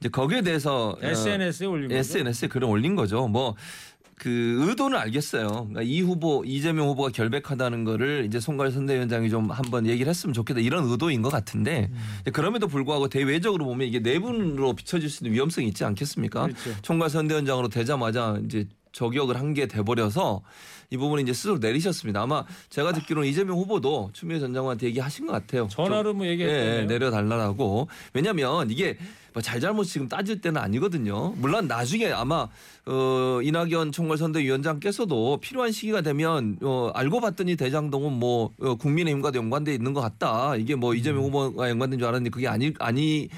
[0.00, 1.98] 이제 거기에 대해서 어, SNS에 올린 거죠.
[1.98, 3.26] SNS에 글을 올린 거죠.
[3.28, 3.54] 뭐.
[4.18, 5.46] 그 의도는 알겠어요.
[5.46, 10.60] 그러니까 이 후보 이재명 후보가 결백하다는 거를 이제 송갈 선대위원장이 좀 한번 얘기를 했으면 좋겠다
[10.60, 11.88] 이런 의도인 것 같은데
[12.22, 16.48] 이제 그럼에도 불구하고 대외적으로 보면 이게 내분으로 비춰질 수 있는 위험성이 있지 않겠습니까?
[16.48, 16.82] 그렇죠.
[16.82, 18.66] 총괄 선대위원장으로 되자마자 이제
[18.98, 20.42] 저격을 한 게 돼버려서
[20.90, 22.20] 이 부분을 이제 스스로 내리셨습니다.
[22.22, 25.68] 아마 제가 듣기로는 이재명 후보도 추미애 전 장관한테 얘기하신 것 같아요.
[25.70, 26.86] 전화로 뭐 예, 얘기했잖아요.
[26.86, 27.88] 내려달라고.
[28.12, 28.96] 왜냐하면 이게
[29.32, 31.34] 뭐 잘잘못 지금 따질 때는 아니거든요.
[31.36, 32.48] 물론 나중에 아마
[32.86, 39.92] 어, 이낙연 총괄선대위원장께서도 필요한 시기가 되면 어, 알고 봤더니 대장동은 뭐 어, 국민의힘과도 연관돼 있는
[39.94, 40.56] 것 같다.
[40.56, 43.28] 이게 뭐 이재명 후보가 연관된 줄 알았는데 그게 아니 아니.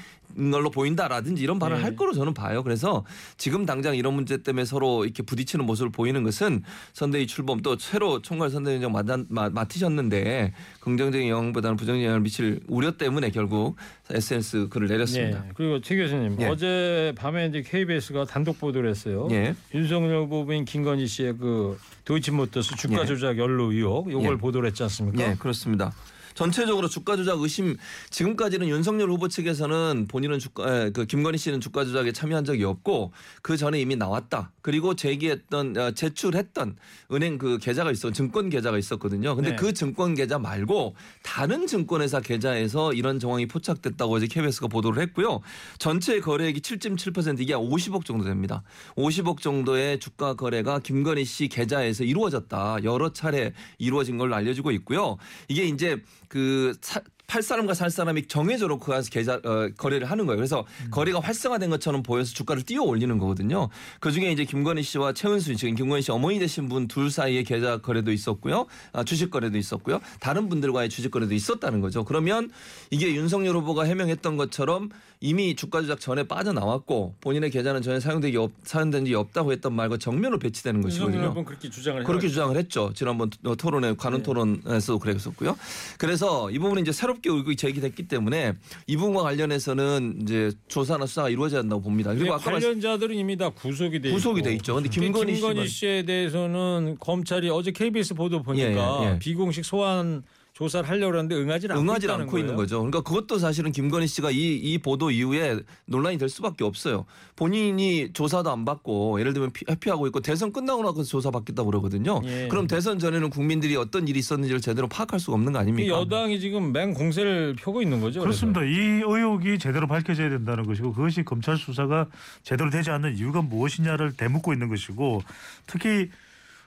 [0.51, 1.83] 걸로 보인다라든지 이런 발언을 네.
[1.83, 2.63] 할 거로 저는 봐요.
[2.63, 3.03] 그래서
[3.37, 6.63] 지금 당장 이런 문제 때문에 서로 이렇게 부딪히는 모습을 보이는 것은
[6.93, 8.91] 선대위 출범 또 새로 총괄 선대위원장
[9.29, 13.75] 맡- 맡으셨는데 긍정적인 영향보다는 부정적인 영향을 미칠 우려 때문에 결국
[14.09, 15.41] SNS 글을 내렸습니다.
[15.43, 15.49] 네.
[15.55, 16.45] 그리고 최 교수님 예.
[16.47, 19.27] 어제 밤에 이제 KBS가 단독 보도를 했어요.
[19.31, 19.55] 예.
[19.73, 23.05] 윤석열 후보인 김건희 씨의 그 도이치모터스 주가 예.
[23.05, 24.37] 조작 연루 의혹 요걸 예.
[24.37, 25.23] 보도를 했지 않습니까?
[25.31, 25.91] 예, 그렇습니다.
[26.33, 27.77] 전체적으로 주가 조작 의심
[28.09, 33.11] 지금까지는 윤석열 후보 측에서는 본인은 주가 에, 그 김건희 씨는 주가 조작에 참여한 적이 없고
[33.41, 34.51] 그 전에 이미 나왔다.
[34.61, 36.75] 그리고 제기했던 어, 제출했던
[37.11, 39.35] 은행 그 계좌가 있어 증권 계좌가 있었거든요.
[39.35, 39.55] 근데 네.
[39.55, 45.41] 그 증권 계좌 말고 다른 증권회사 계좌에서 이런 정황이 포착됐다고 어제 KBS가 보도를 했고요.
[45.79, 48.63] 전체 거래액이 7.7% 이게 50억 정도 됩니다.
[48.95, 52.77] 50억 정도의 주가 거래가 김건희 씨 계좌에서 이루어졌다.
[52.83, 55.17] 여러 차례 이루어진 걸로 알려지고 있고요.
[55.47, 60.25] 이게 이제 그 사- 팔 사람과 살 사람이 정해져 놓고 가서 계좌 어, 거래를 하는
[60.25, 60.35] 거예요.
[60.35, 63.69] 그래서 거래가 활성화된 것처럼 보여서 주가를 띄워 올리는 거거든요.
[64.01, 67.77] 그 중에 이제 김건희 씨와 최은수 씨, 김건희 씨 어머니 되신 분 둘 사이에 계좌
[67.77, 72.03] 거래도 있었고요, 아, 주식 거래도 있었고요, 다른 분들과의 주식 거래도 있었다는 거죠.
[72.03, 72.51] 그러면
[72.89, 74.89] 이게 윤석열 후보가 해명했던 것처럼
[75.21, 79.95] 이미 주가 조작 전에 빠져나왔고 본인의 계좌는 전혀 사용되기 없, 사용된 적이 없다고 했던 말과
[79.97, 81.45] 정면으로 배치되는 것이거든요.
[81.45, 82.27] 그렇게 주장을 그렇게.
[82.27, 82.91] 주장을 했죠.
[82.95, 84.23] 지난번 어, 토론회 관훈 네.
[84.23, 85.55] 토론에서도 그랬었고요.
[85.97, 88.53] 그래서 이 부분이 이제 새롭 게 의혹이 제기됐기 때문에
[88.87, 92.13] 이 부분과 관련해서는 이제 조사나 수사가 이루어져야 한다고 봅니다.
[92.13, 94.49] 그리고 아까 관련자들은 이미 다 구속이 돼 구속이 있고.
[94.49, 94.75] 돼 있죠.
[94.75, 99.19] 근데 김건희 김건희 씨에 대해서는 검찰이 어제 KBS 보도 보니까 예, 예, 예.
[99.19, 102.57] 비공식 소환 조사를 하려고 하는데 응하지 않고 응하지 않고 있는 거예요.
[102.57, 102.77] 거죠.
[102.79, 107.05] 그러니까 그것도 사실은 김건희 씨가 이, 이 보도 이후에 논란이 될 수밖에 없어요.
[107.37, 112.21] 본인이 조사도 안 받고 예를 들면 피- 회피하고 있고 대선 끝나고 나서 조사 받겠다고 그러거든요.
[112.25, 112.47] 예.
[112.49, 115.95] 그럼 대선 전에는 국민들이 어떤 일이 있었는지를 제대로 파악할 수가 없는 거이 아닙니까?
[115.97, 118.19] 여당이 지금 맹 공세를 펴고 있는 거죠.
[118.19, 118.45] 그래서.
[118.45, 118.63] 그렇습니다.
[118.63, 122.07] 이 의혹이 제대로 밝혀져야 된다는 것이고 그것이 검찰 수사가
[122.43, 125.21] 제대로 되지 않는 이유가 무엇이냐를 되묻고 있는 것이고
[125.65, 126.09] 특히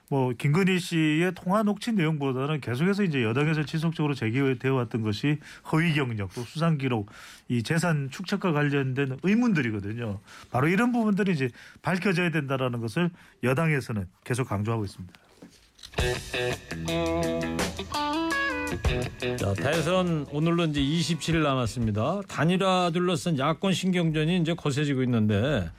[0.09, 5.39] 뭐 김건희 씨의 통화 녹취 내용보다는 계속해서 이제 여당에서 지속적으로 제기되어 왔던 것이
[5.71, 7.09] 허위 경력 또 수상 기록
[7.47, 10.19] 이 재산 축적과 관련된 의문들이거든요.
[10.51, 11.49] 바로 이런 부분들이 이제
[11.81, 13.09] 밝혀져야 된다라는 것을
[13.43, 15.13] 여당에서는 계속 강조하고 있습니다.
[19.37, 22.21] 자, 대선 오늘로 이제 27일 남았습니다.
[22.27, 25.69] 단일화 둘러싼 야권 신경전이 이제 거세지고 있는데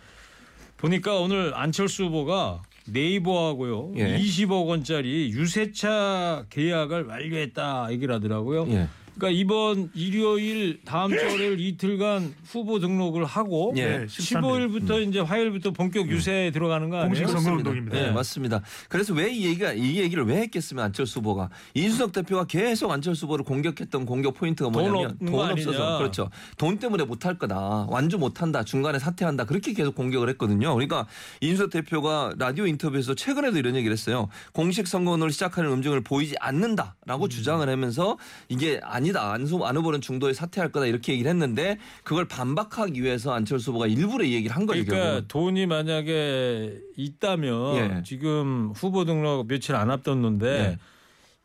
[0.77, 3.93] 보니까 오늘 안철수 후보가 네이버하고요.
[3.97, 4.19] 예.
[4.19, 8.67] 20억 원짜리 유세차 계약을 완료했다 얘기를 하더라고요.
[8.71, 8.89] 예.
[9.17, 14.05] 그러니까 이번 일요일 다음 주 월요일 이틀간 후보 등록을 하고 예.
[14.07, 17.27] 15일부터 이제 화요일부터 본격 유세에 들어가는 거 아니에요?
[17.27, 17.59] 공식 선거.
[17.59, 17.99] 운동입니다.
[17.99, 18.61] 네, 맞습니다.
[18.89, 23.45] 그래서 왜 이 얘기가 이 얘기를 왜 했겠으면 안철수 후보가 이준석 대표가 계속 안철수 후보를
[23.45, 25.99] 공격했던 공격 포인트가 돈 뭐냐면 없는 거 없어서 아니냐.
[25.99, 26.31] 그렇죠.
[26.57, 27.87] 돈 때문에 못 할 거다.
[27.89, 28.63] 완주 못 한다.
[28.63, 29.45] 중간에 사퇴한다.
[29.47, 30.73] 그렇게 계속 공격을 했거든요.
[30.75, 31.07] 그러니까
[31.41, 34.29] 이준석 대표가 라디오 인터뷰에서 최근에도 이런 얘기를 했어요.
[34.53, 38.17] 공식 선거운동을 시작하는 음증을 보이지 않는다라고 주장을 하면서
[38.49, 39.33] 이게 아니 다.
[39.33, 43.87] 안, 후- 안 후보는 중도에 사퇴할 거다 이렇게 얘기를 했는데 그걸 반박하기 위해서 안철수 후보가
[43.87, 44.85] 일부러 이 얘기를 한 거죠.
[44.85, 45.29] 그러니까 결국은.
[45.29, 48.03] 돈이 만약에 있다면 예.
[48.05, 50.79] 지금 후보 등록 며칠 안 앞뒀는데 예.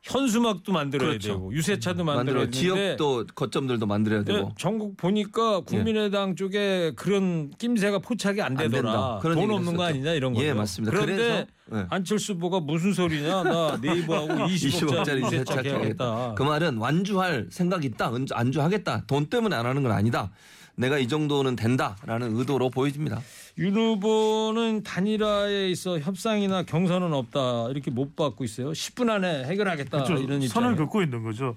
[0.04, 1.34] 현수막도 만들어야 그렇죠.
[1.34, 2.58] 되고 유세차도 만들어야 만들어 되는데
[2.98, 8.76] 지역도 거점들도 만들어야 네, 되고 전국 보니까 국민의당 쪽에 그런 낌새가 포착이 안안 된다.
[8.78, 9.20] 되더라.
[9.22, 9.84] 그런 돈 없는 거.
[9.84, 10.46] 아니냐 이런 거죠.
[10.46, 10.92] 예, 맞습니다.
[10.92, 11.86] 그런데 그래서, 예.
[11.92, 13.44] 안철수 후보가 무슨 소리냐?
[13.44, 16.34] 나 네이버하고 20억짜리 20억짜리 유세차 세차 계약했다.
[16.36, 18.12] 그 말은 완주할 생각이 있다.
[18.32, 19.04] 안주하겠다.
[19.06, 20.32] 돈 때문에 안 하는 건 아니다.
[20.76, 23.22] 내가 이 정도는 된다라는 의도로 보여집니다.
[23.62, 28.72] 윤 후보는 단일화에 있어 협상이나 경선은 없다 이렇게 못 받고 있어요.
[28.72, 30.14] 10분 안에 해결하겠다 그렇죠.
[30.16, 30.64] 이런 입장.
[30.64, 31.56] 선을 긋고 있는 거죠.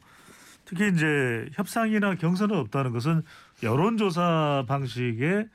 [0.66, 3.22] 특히 이제 협상이나 경선은 없다는 것은
[3.62, 5.46] 여론조사 방식에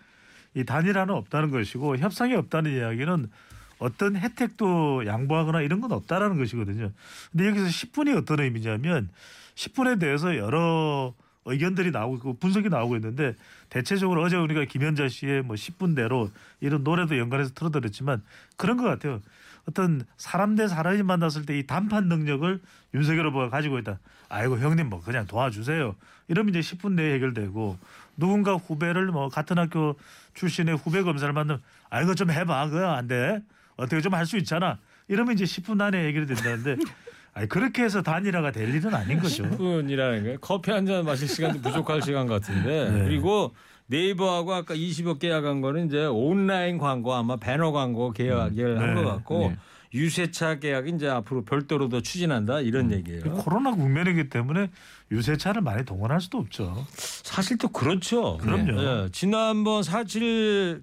[0.55, 3.29] 이 단일화는 없다는 것이고 협상이 없다는 이야기는
[3.77, 6.91] 어떤 혜택도 양보하거나 이런 건 없다라는 것이거든요.
[7.31, 9.09] 근데 여기서 10분이 어떤 의미냐면
[9.53, 11.13] 10분에 대해서 여러
[11.51, 13.35] 의견들이 나오고 분석이 나오고 있는데
[13.69, 16.31] 대체적으로 어제 우리가 김현자 씨의 뭐 10분대로
[16.61, 18.21] 이런 노래도 연관해서 틀어드렸지만
[18.57, 19.21] 그런 것 같아요.
[19.67, 22.59] 어떤 사람 대 사람이 만났을 때 이談판 능력을
[22.93, 23.99] 윤석열 후보가 가지고 있다.
[24.29, 25.95] 아이고 형님 뭐 그냥 도와주세요.
[26.27, 27.77] 이러면 이제 10분 내에 해결되고
[28.17, 29.95] 누군가 후배를 뭐 같은 학교
[30.35, 33.41] 출신의 후배 검사를 만나면 아 이거 좀 해봐 그거 안 돼.
[33.75, 34.77] 어떻게 좀 할 수 있잖아.
[35.07, 36.77] 이러면 이제 10분 안에 해결이 된다는데
[37.33, 39.43] 아니 그렇게 해서 단일화가 될 일은 아닌 거죠.
[39.43, 43.03] 10분이라는 게 커피 한 잔 마실 시간도 부족할 시간 같은데 네.
[43.03, 43.53] 그리고
[43.87, 49.03] 네이버하고 아까 20억 계약한 거는 이제 온라인 광고 아마 배너 광고 계약을 한 네.
[49.03, 49.57] 것 같고 네.
[49.93, 53.23] 유세차 계약이 이제 앞으로 별도로 더 추진한다 이런 얘기예요.
[53.23, 54.69] 코로나 국면이기 때문에
[55.11, 56.85] 유세차를 많이 동원할 수도 없죠.
[56.95, 58.37] 사실 또 그렇죠.
[58.37, 58.79] 그럼요.
[58.79, 60.81] 예, 지난번 4.7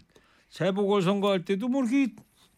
[0.50, 2.12] 재보궐 선거할 때도 뭐 이렇게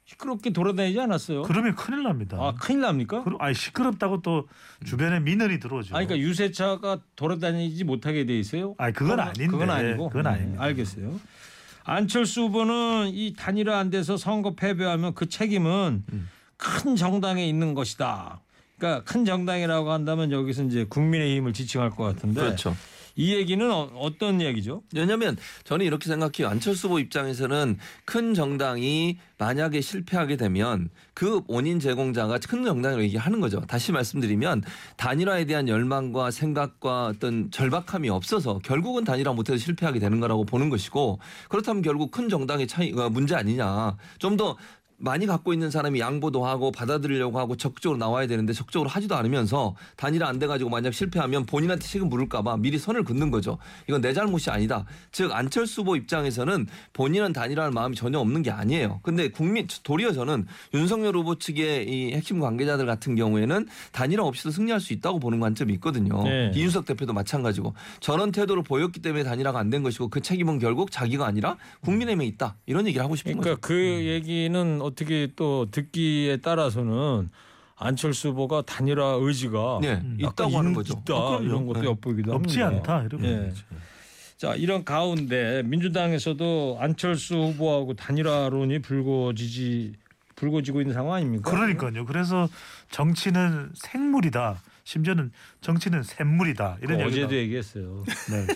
[0.09, 1.42] 시끄럽게 돌아다니지 않았어요.
[1.42, 2.38] 그러면 큰일 납니다.
[2.40, 3.25] 아 큰일 납니까?
[3.25, 4.49] 그럼 아니 시끄럽다고 또
[4.87, 5.94] 주변에 민원이 들어오죠.
[5.94, 8.75] 아, 그러니까 유세차가 돌아다니지 못하게 돼 있어요?
[8.79, 9.47] 아니, 그건 아닌데.
[9.49, 10.09] 그건 아니고.
[10.09, 10.62] 그건 네, 아닙니다.
[10.62, 11.21] 알겠어요.
[11.85, 16.29] 안철수 후보는 이 단일화 안 돼서 선거 패배하면 그 책임은 음.
[16.57, 18.40] 큰 정당에 있는 것이다.
[18.79, 22.75] 그러니까 큰 정당이라고 한다면 여기서 이제 국민의힘을 지칭할 것 같은데 그렇죠.
[23.18, 24.83] 이 얘기는 어, 떤 얘기죠?
[24.94, 26.48] 왜냐하면 저는 이렇게 생각해요.
[26.48, 33.61] 안철수 후보 입장에서는 큰 정당이 만약에 실패하게 되면 그 원인 제공자가 큰 정당이라고 얘기하는 거죠.
[33.66, 34.62] 다시 말씀드리면
[34.96, 41.18] 단일화에 대한 열망과 생각과 어떤 절박함이 없어서 결국은 단일화 못해서 실패하게 되는 거라고 보는 것이고
[41.48, 43.96] 그렇다면 결국 큰 정당의 차이가 문제 아니냐.
[44.18, 44.57] 좀 더
[44.99, 50.29] 많이 갖고 있는 사람이 양보도 하고 받아들이려고 하고 적극적으로 나와야 되는데 적극적으로 하지도 않으면서 단일화
[50.29, 53.59] 안 돼가지고 만약 실패하면 본인한테 책임 물을까봐 미리 선을 긋는 거죠.
[53.89, 54.85] 이건 내 잘못이 아니다.
[55.13, 58.99] 즉 안철수 후보 입장에서는 본인은 단일화할 마음이 전혀 없는 게 아니에요.
[59.05, 64.81] 근데 국민 도리어 저는 윤석열 후보 측의 이 핵심 관계자들 같은 경우에는 단일화 없이도 승리할
[64.81, 66.25] 수 있다고 보는 관점이 있거든요.
[66.25, 66.51] 네.
[66.55, 71.27] 이준석 대표도 마찬가지고 저런 태도를 보였기 때문에 단일화가 안 된 것이고 그 책임은 결국 자기가
[71.27, 72.57] 아니라 국민의힘에 있다.
[72.65, 73.61] 이런 얘기를 하고 싶은 그러니까 거죠.
[73.61, 73.75] 그
[74.07, 77.31] 얘기는 어떻게 또 듣기에 따라서는
[77.77, 80.94] 안철수 후보가 단일화 의지가 네, 있다고 하는 있- 거죠.
[81.01, 81.44] 있다 어, 그럼요.
[81.44, 81.87] 이런 것도 네.
[81.87, 82.96] 엿보기도 없지 합니다.
[82.96, 83.48] 않다 이러면 예.
[83.51, 83.64] 되죠.
[84.37, 89.94] 자 이런 가운데 민주당에서도 안철수 후보하고 단일화론이 불거지지
[90.37, 91.51] 불거지고 있는 상황 아닙니까?
[91.51, 92.05] 그러니까요.
[92.05, 92.48] 그래서
[92.90, 94.62] 정치는 생물이다.
[94.85, 96.79] 심지어는 정치는 샘물이다.
[96.83, 98.05] 이런 그거 얘기가 어제도 얘기했어요.
[98.31, 98.46] 네.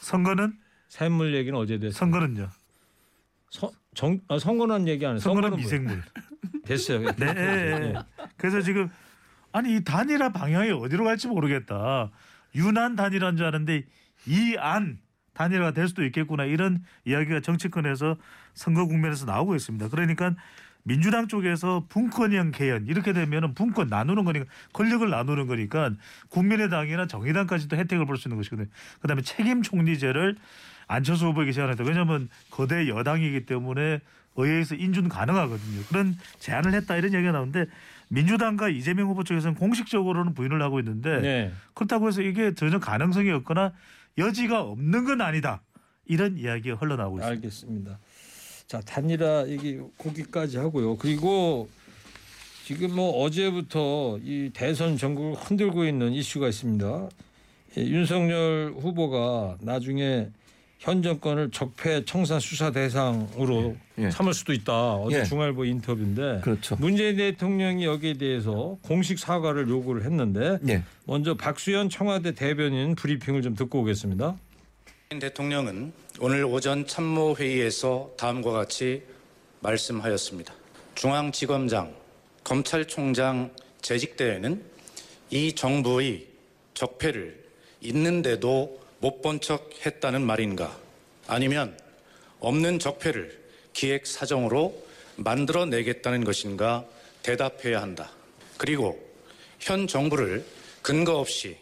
[0.00, 0.54] 선거는
[0.88, 1.98] 샘물 얘기는 어제도 했어요.
[1.98, 2.48] 선거는요.
[3.50, 5.18] 서, 정, 아, 선거는 얘기 안 해요.
[5.18, 6.02] 선거는 뭐- 미생물.
[6.64, 7.12] 됐어요.
[7.16, 7.26] 네.
[7.36, 7.42] 예,
[7.82, 7.94] 예.
[8.36, 8.88] 그래서 지금
[9.52, 12.10] 아니 이 단일화 방향이 어디로 갈지 모르겠다.
[12.54, 13.84] 유난 단일화인 줄 아는데
[14.26, 14.98] 이 안
[15.34, 18.16] 단일화가 될 수도 있겠구나 이런 이야기가 정치권에서
[18.54, 19.88] 선거 국면에서 나오고 있습니다.
[19.88, 20.34] 그러니까
[20.84, 25.90] 민주당 쪽에서 분권형 개헌 이렇게 되면은 분권 나누는 거니까 권력을 나누는 거니까
[26.28, 28.68] 국민의당이나 정의당까지도 혜택을 볼 수 있는 것이거든요.
[29.00, 30.36] 그다음에 책임 총리제를
[30.92, 31.84] 안철수 후보에게 제안했다.
[31.84, 34.00] 왜냐하면 거대 여당이기 때문에
[34.36, 35.82] 의회에서 인준 가능하거든요.
[35.88, 37.66] 그런 제안을 했다 이런 얘기가 나오는데
[38.08, 41.52] 민주당과 이재명 후보 쪽에서는 공식적으로는 부인을 하고 있는데 네.
[41.74, 43.72] 그렇다고 해서 이게 전혀 가능성이 없거나
[44.18, 45.62] 여지가 없는 건 아니다.
[46.06, 47.36] 이런 이야기가 흘러나오고 있습니다.
[47.36, 47.98] 알겠습니다.
[48.66, 50.96] 자 단일화 얘기 거기까지 하고요.
[50.96, 51.68] 그리고
[52.64, 57.08] 지금 뭐 어제부터 이 대선 전국을 흔들고 있는 이슈가 있습니다.
[57.78, 60.28] 예, 윤석열 후보가 나중에
[60.82, 64.10] 현 정권을 적폐 청산 수사 대상으로 예.
[64.10, 64.94] 삼을 수도 있다.
[64.96, 65.24] 어제 예.
[65.24, 66.74] 중앙일보 인터뷰인데 그렇죠.
[66.74, 70.82] 문재인 대통령이 여기에 대해서 공식 사과를 요구를 했는데 예.
[71.04, 74.36] 먼저 박수현 청와대 대변인 브리핑을 좀 듣고 오겠습니다.
[75.10, 79.04] 문재인 대통령은 오늘 오전 참모 회의에서 다음과 같이
[79.60, 80.52] 말씀하였습니다.
[80.96, 81.94] 중앙지검장,
[82.42, 84.60] 검찰총장 재직 때에는
[85.30, 86.26] 이 정부의
[86.74, 87.40] 적폐를
[87.82, 90.78] 있는데도 못 본 척 했다는 말인가?
[91.26, 91.76] 아니면
[92.38, 94.80] 없는 적폐를 기획 사정으로
[95.16, 96.84] 만들어내겠다는 것인가
[97.24, 98.12] 대답해야 한다.
[98.58, 98.96] 그리고
[99.58, 100.44] 현 정부를
[100.82, 101.56] 근거 없이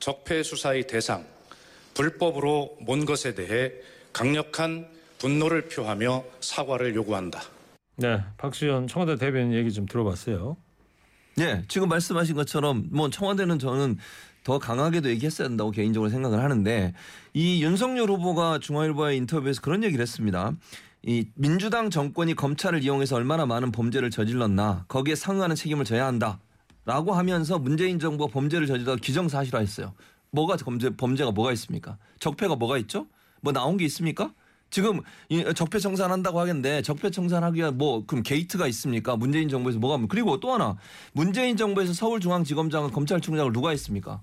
[0.00, 1.24] 적폐 수사의 대상,
[1.94, 3.72] 불법으로 몬 것에 대해
[4.12, 7.40] 강력한 분노를 표하며 사과를 요구한다.
[7.96, 10.56] 네, 박수현 청와대 대변인 얘기 좀 들어봤어요.
[11.38, 13.96] 예, 지금 말씀하신 것처럼 뭐 청와대는 저는
[14.44, 16.92] 더 강하게도 얘기했어야 한다고 개인적으로 생각을 하는데
[17.32, 20.52] 이 윤석열 후보가 중앙일보의 인터뷰에서 그런 얘기를 했습니다.
[21.02, 26.38] 이 민주당 정권이 검찰을 이용해서 얼마나 많은 범죄를 저질렀나 거기에 상응하는 책임을 져야 한다
[26.84, 29.94] 라고 하면서 문재인 정부가 범죄를 저질러 기정사실화했어요.
[30.30, 31.96] 뭐가 범죄 범죄가 뭐가 있습니까?
[32.20, 33.06] 적폐가 뭐가 있죠?
[33.40, 34.32] 뭐 나온 게 있습니까?
[34.68, 39.16] 지금 이 적폐 청산한다고 하겠는데 적폐 청산하기 위한 뭐 그럼 게이트가 있습니까?
[39.16, 40.76] 문재인 정부에서 뭐가 뭐- 그리고 또 하나
[41.12, 44.20] 문재인 정부에서 서울중앙지검장은 검찰총장을 누가 했습니까?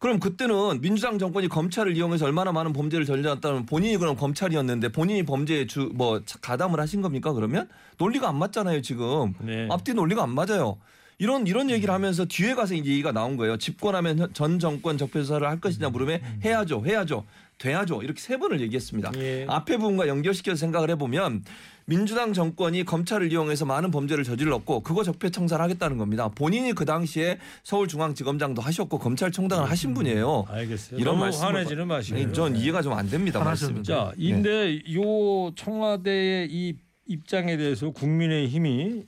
[0.00, 5.66] 그럼 그때는 민주당 정권이 검찰을 이용해서 얼마나 많은 범죄를 저질렀다면 본인이 그럼 검찰이었는데 본인이 범죄에
[5.66, 7.32] 주 뭐 가담을 하신 겁니까?
[7.34, 9.68] 그러면 논리가 안 맞잖아요 지금 네.
[9.70, 10.78] 앞뒤 논리가 안 맞아요.
[11.18, 13.58] 이런 이런 얘기를 하면서 뒤에 가서 이제 얘기가 나온 거예요.
[13.58, 17.26] 집권하면 현- 전 정권 적폐 수사를 할 것이냐 물으면 해야죠, 해야죠,
[17.58, 19.12] 돼야죠 이렇게 세 번을 얘기했습니다.
[19.18, 19.44] 예.
[19.46, 21.44] 앞에 부분과 연결시켜서 생각을 해보면
[21.90, 26.28] 민주당 정권이 검찰을 이용해서 많은 범죄를 저질렀고 그거 적폐 청산 하겠다는 겁니다.
[26.28, 30.44] 본인이 그 당시에 서울중앙지검장도 하셨고 검찰총장을 하신 분이에요.
[30.48, 31.00] 알겠어요.
[31.00, 32.32] 이런 너무 말씀을 화내지는 마시고요.
[32.32, 33.40] 전 이해가 좀 안 됩니다.
[33.40, 33.82] 화나셨는데.
[33.82, 36.76] 자, 인데 요 청와대의 이
[37.06, 39.02] 입장에 대해서 국민의 힘이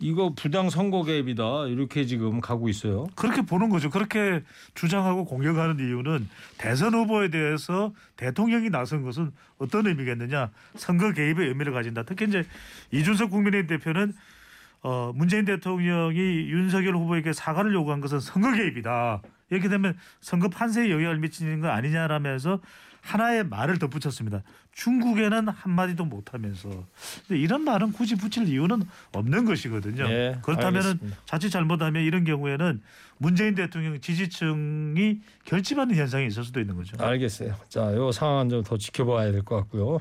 [0.00, 3.08] 이거 부당 선거 개입이다 이렇게 지금 가고 있어요.
[3.16, 3.90] 그렇게 보는 거죠.
[3.90, 4.42] 그렇게
[4.74, 10.50] 주장하고 공격하는 이유는 대선 후보에 대해서 대통령이 나선 것은 어떤 의미겠느냐?
[10.76, 12.04] 선거 개입의 의미를 가진다.
[12.04, 12.46] 특히 이제
[12.92, 14.12] 이준석 국민의힘 대표는
[14.82, 19.20] 어, 문재인 대통령이 윤석열 후보에게 사과를 요구한 것은 선거 개입이다.
[19.50, 22.60] 이렇게 되면 선거 판세에 영향을 미치는 거 아니냐라면서
[23.08, 24.42] 하나의 말을 덧붙였습니다.
[24.72, 26.68] 중국에는 한마디도 못하면서.
[27.26, 30.06] 근데 이런 말은 굳이 붙일 이유는 없는 것이거든요.
[30.06, 31.16] 네, 그렇다면은 알겠습니다.
[31.24, 32.82] 자칫 잘못하면 이런 경우에는
[33.16, 36.96] 문재인 대통령 지지층이 결집하는 현상이 있을 수도 있는 거죠.
[37.02, 37.54] 알겠어요.
[37.68, 39.98] 자, 요 상황 좀 더 지켜봐야 될 것 같고요.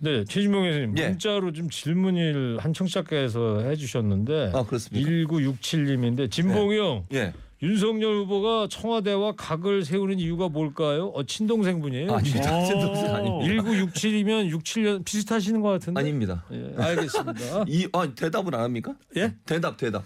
[0.00, 1.08] 네, 최진봉 교수님 예.
[1.08, 5.10] 문자로 좀 질문을 한 청취자께서 해주셨는데 아 그렇습니까?
[5.10, 7.32] 1967님인데 진봉이 형 예.
[7.62, 11.08] 윤석열 후보가 청와대와 각을 세우는 이유가 뭘까요?
[11.08, 12.12] 어, 친동생분이에요.
[12.14, 12.64] 아닙니다.
[12.64, 13.62] 제 동생 아닙니다.
[13.62, 16.00] 1967이면 67년 비슷하시는 것 같은데.
[16.00, 16.44] 아닙니다.
[16.52, 17.64] 예, 알겠습니다.
[17.66, 18.94] 이 아, 대답을 안 합니까?
[19.16, 19.34] 예?
[19.44, 20.04] 대답 대답.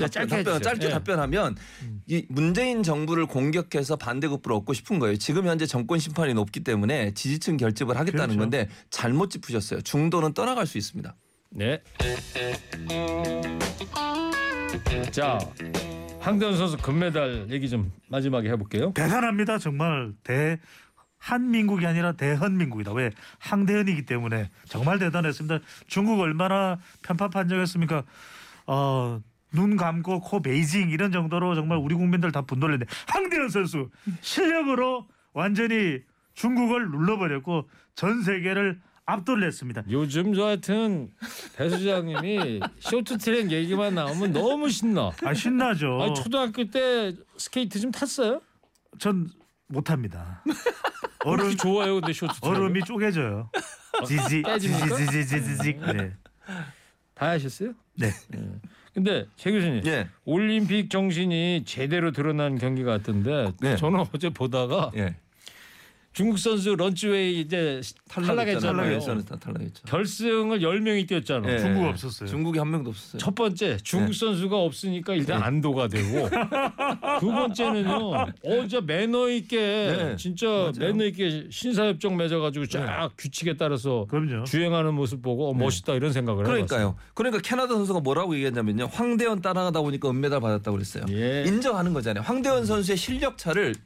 [0.00, 0.62] 야, 답변, 짧게 답변.
[0.62, 0.90] 짧게 예.
[0.90, 1.56] 답변하면
[2.08, 5.16] 이 문재인 정부를 공격해서 반대급부를 얻고 싶은 거예요.
[5.16, 8.38] 지금 현재 정권 심판이 높기 때문에 지지층 결집을 하겠다는 그렇죠.
[8.38, 9.82] 건데 잘못 짚으셨어요.
[9.82, 11.14] 중도는 떠나갈 수 있습니다.
[11.50, 11.82] 네.
[15.10, 15.38] 자,
[16.20, 18.92] 황대현 선수 금메달 얘기 좀 마지막에 해볼게요.
[18.92, 19.58] 대단합니다.
[19.58, 20.58] 정말 대
[21.18, 22.92] 한민국이 아니라 대헌민국이다.
[22.92, 25.60] 왜 항대헌이기 때문에 정말 대단했습니다.
[25.86, 28.04] 중국 얼마나 편파 판정했습니까?
[28.66, 29.20] 어,
[29.52, 35.08] 눈 감고 코 베이징 이런 정도로 정말 우리 국민들 다 분노를 했는데 항대헌 선수 실력으로
[35.32, 36.00] 완전히
[36.34, 39.82] 중국을 눌러버렸고 전 세계를 압도를 했습니다.
[39.90, 41.10] 요즘 저 하여튼
[41.56, 45.10] 배 소장님이 쇼트트랙 얘기만 나오면 너무 신나.
[45.24, 46.02] 아 신나죠.
[46.02, 48.40] 아니, 초등학교 때 스케이트 좀 탔어요?
[48.98, 49.28] 전
[49.66, 50.42] 못합니다.
[51.24, 52.44] 얼음 좋아요, 근데 쇼트트랙.
[52.44, 53.50] 얼음이 쪼개져요.
[54.06, 54.96] 지지 깨집니까?
[54.96, 55.72] 지지 지지 지지.
[55.74, 56.12] 네.
[57.14, 57.74] 다 하셨어요?
[57.96, 58.10] 네.
[58.94, 60.08] 근데 최 교수님 예.
[60.24, 63.76] 올림픽 정신이 제대로 드러난 경기 같은데 네.
[63.76, 65.14] 저는 어제 보다가 예.
[66.12, 68.98] 중국 선수 런쯔웨이 이제 탈락했잖아요.
[69.38, 69.82] 탈락했죠.
[69.86, 71.54] 결승을 10명이 뛰었잖아요.
[71.54, 71.58] 예.
[71.60, 72.28] 중국 없었어요.
[72.28, 73.18] 중국이 한 명도 없었어요.
[73.20, 74.18] 첫 번째 중국 네.
[74.18, 76.28] 선수가 없으니까 일단 안도가 되고
[77.20, 78.10] 두 번째는요.
[78.12, 78.28] 어
[78.60, 80.16] 진짜 매너 있게 네.
[80.16, 80.72] 진짜 맞아요.
[80.80, 84.44] 매너 있게 신사협정 맺어 가지고 쫙 규칙에 따라서 그럼요.
[84.44, 86.66] 주행하는 모습 보고 어, 멋있다 이런 생각을 해봤어요.
[86.66, 86.96] 그러니까요.
[87.14, 88.86] 그러니까 캐나다 선수가 뭐라고 얘기했냐면요.
[88.92, 91.04] 황대현 따라가다 보니까 은메달 받았다고 그랬어요.
[91.10, 91.44] 예.
[91.46, 92.24] 인정하는 거잖아요.
[92.24, 93.76] 황대현 선수의 실력 차를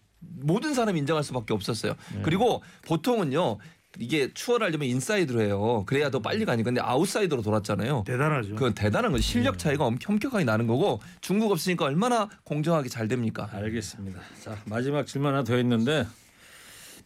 [0.41, 1.95] 모든 사람이 인정할 수밖에 없었어요.
[2.23, 3.59] 그리고 보통은요.
[4.01, 5.85] 이게 추월하려면 인사이드로 해요.
[5.87, 8.03] 그래야 더 빨리 가니까 근데 아웃사이드로 돌았잖아요.
[8.05, 8.55] 대단하죠.
[8.57, 9.23] 그건 대단한 거죠.
[9.23, 13.49] 실력 차이가 엄- 엄격하게 나는 거고 중국 없으니까 얼마나 공정하게 잘 됩니까?
[13.53, 14.19] 알겠습니다.
[14.43, 16.07] 자 마지막 질문 하나 더 있는데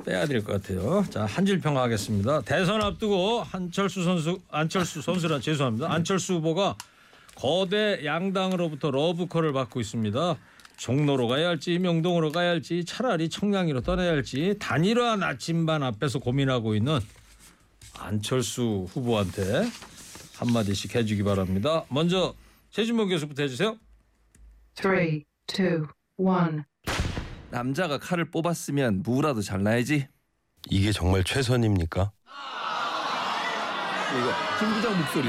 [0.06, 1.04] 빼야 될 것 같아요.
[1.10, 2.40] 자 한줄 평하겠습니다.
[2.42, 5.92] 대선 앞두고 한철수 선수 안철수 선수란 죄송합니다.
[5.92, 6.76] 안철수 후보가
[7.34, 10.36] 거대 양당으로부터 러브콜을 받고 있습니다.
[10.78, 17.00] 종로로 가야 할지 명동으로 가야 할지 차라리 청량리로 떠나야 할지 단일화 나침반 앞에서 고민하고 있는
[17.98, 19.68] 안철수 후보한테
[20.36, 21.84] 한마디씩 해주기 바랍니다.
[21.88, 22.34] 먼저
[22.70, 23.76] 최진모 교수부터 해주세요.
[24.76, 26.62] Three, two, one.
[27.50, 30.06] 남자가 칼을 뽑았으면 무라도 잘라야지.
[30.70, 32.12] 이게 정말 최선입니까?
[34.16, 35.28] 이거 김 부장 목소리.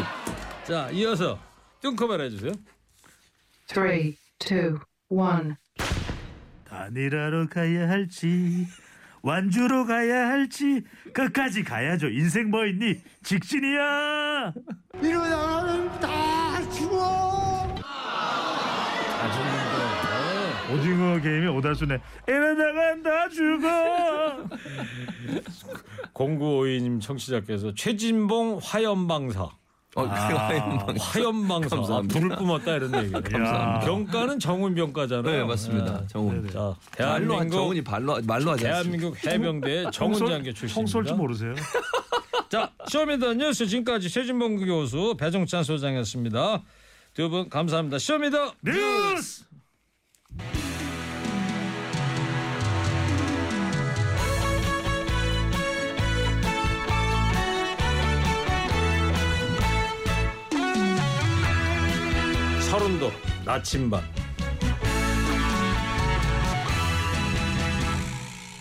[0.68, 1.40] 자 이어서
[1.82, 2.52] 뚱커벨 해주세요.
[3.68, 4.78] Three, two,
[5.10, 5.56] one.
[6.66, 8.68] 단일화로 가야 할지
[9.22, 10.84] 완주로 가야 할지
[11.14, 12.08] 끝까지 가야죠.
[12.10, 13.02] 인생 뭐 있니?
[13.24, 14.54] 직진이야.
[15.02, 17.76] 이러다가는 다 죽어.
[17.82, 20.74] 다 죽는데.
[20.74, 24.48] 오징어 게임의 오달순에 이러다간 다 죽어.
[26.14, 29.50] 0952님 청취자께서 최진봉 화염방사.
[30.02, 31.76] 어, 아, 화염방사.
[31.78, 32.02] 아.
[32.10, 33.12] 불을 뿜었다 이런 얘기.
[33.32, 33.80] 감사합니다.
[33.86, 35.36] 병과는 정훈 병과잖아요.
[35.38, 36.06] 네 맞습니다.
[36.08, 36.42] 정훈.
[36.42, 36.54] 네네.
[36.54, 38.64] 자, 대한민국 정훈이 말로 말로 하지.
[38.64, 41.14] 대한민국 해병대 정훈 장교 출신입니다.
[41.16, 41.54] 모르세요?
[42.50, 46.64] 자, Show Me the 뉴스 지금까지 최진봉 교수, 배종찬 소장이었습니다.
[47.14, 48.00] 두 분 감사합니다.
[48.00, 49.44] Show Me the 뉴스.
[62.80, 63.12] 서른도
[63.44, 64.02] 나침반.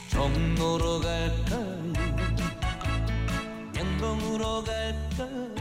[0.08, 1.92] 종로로 갈까요?
[3.72, 5.57] 명동으로 갈까요?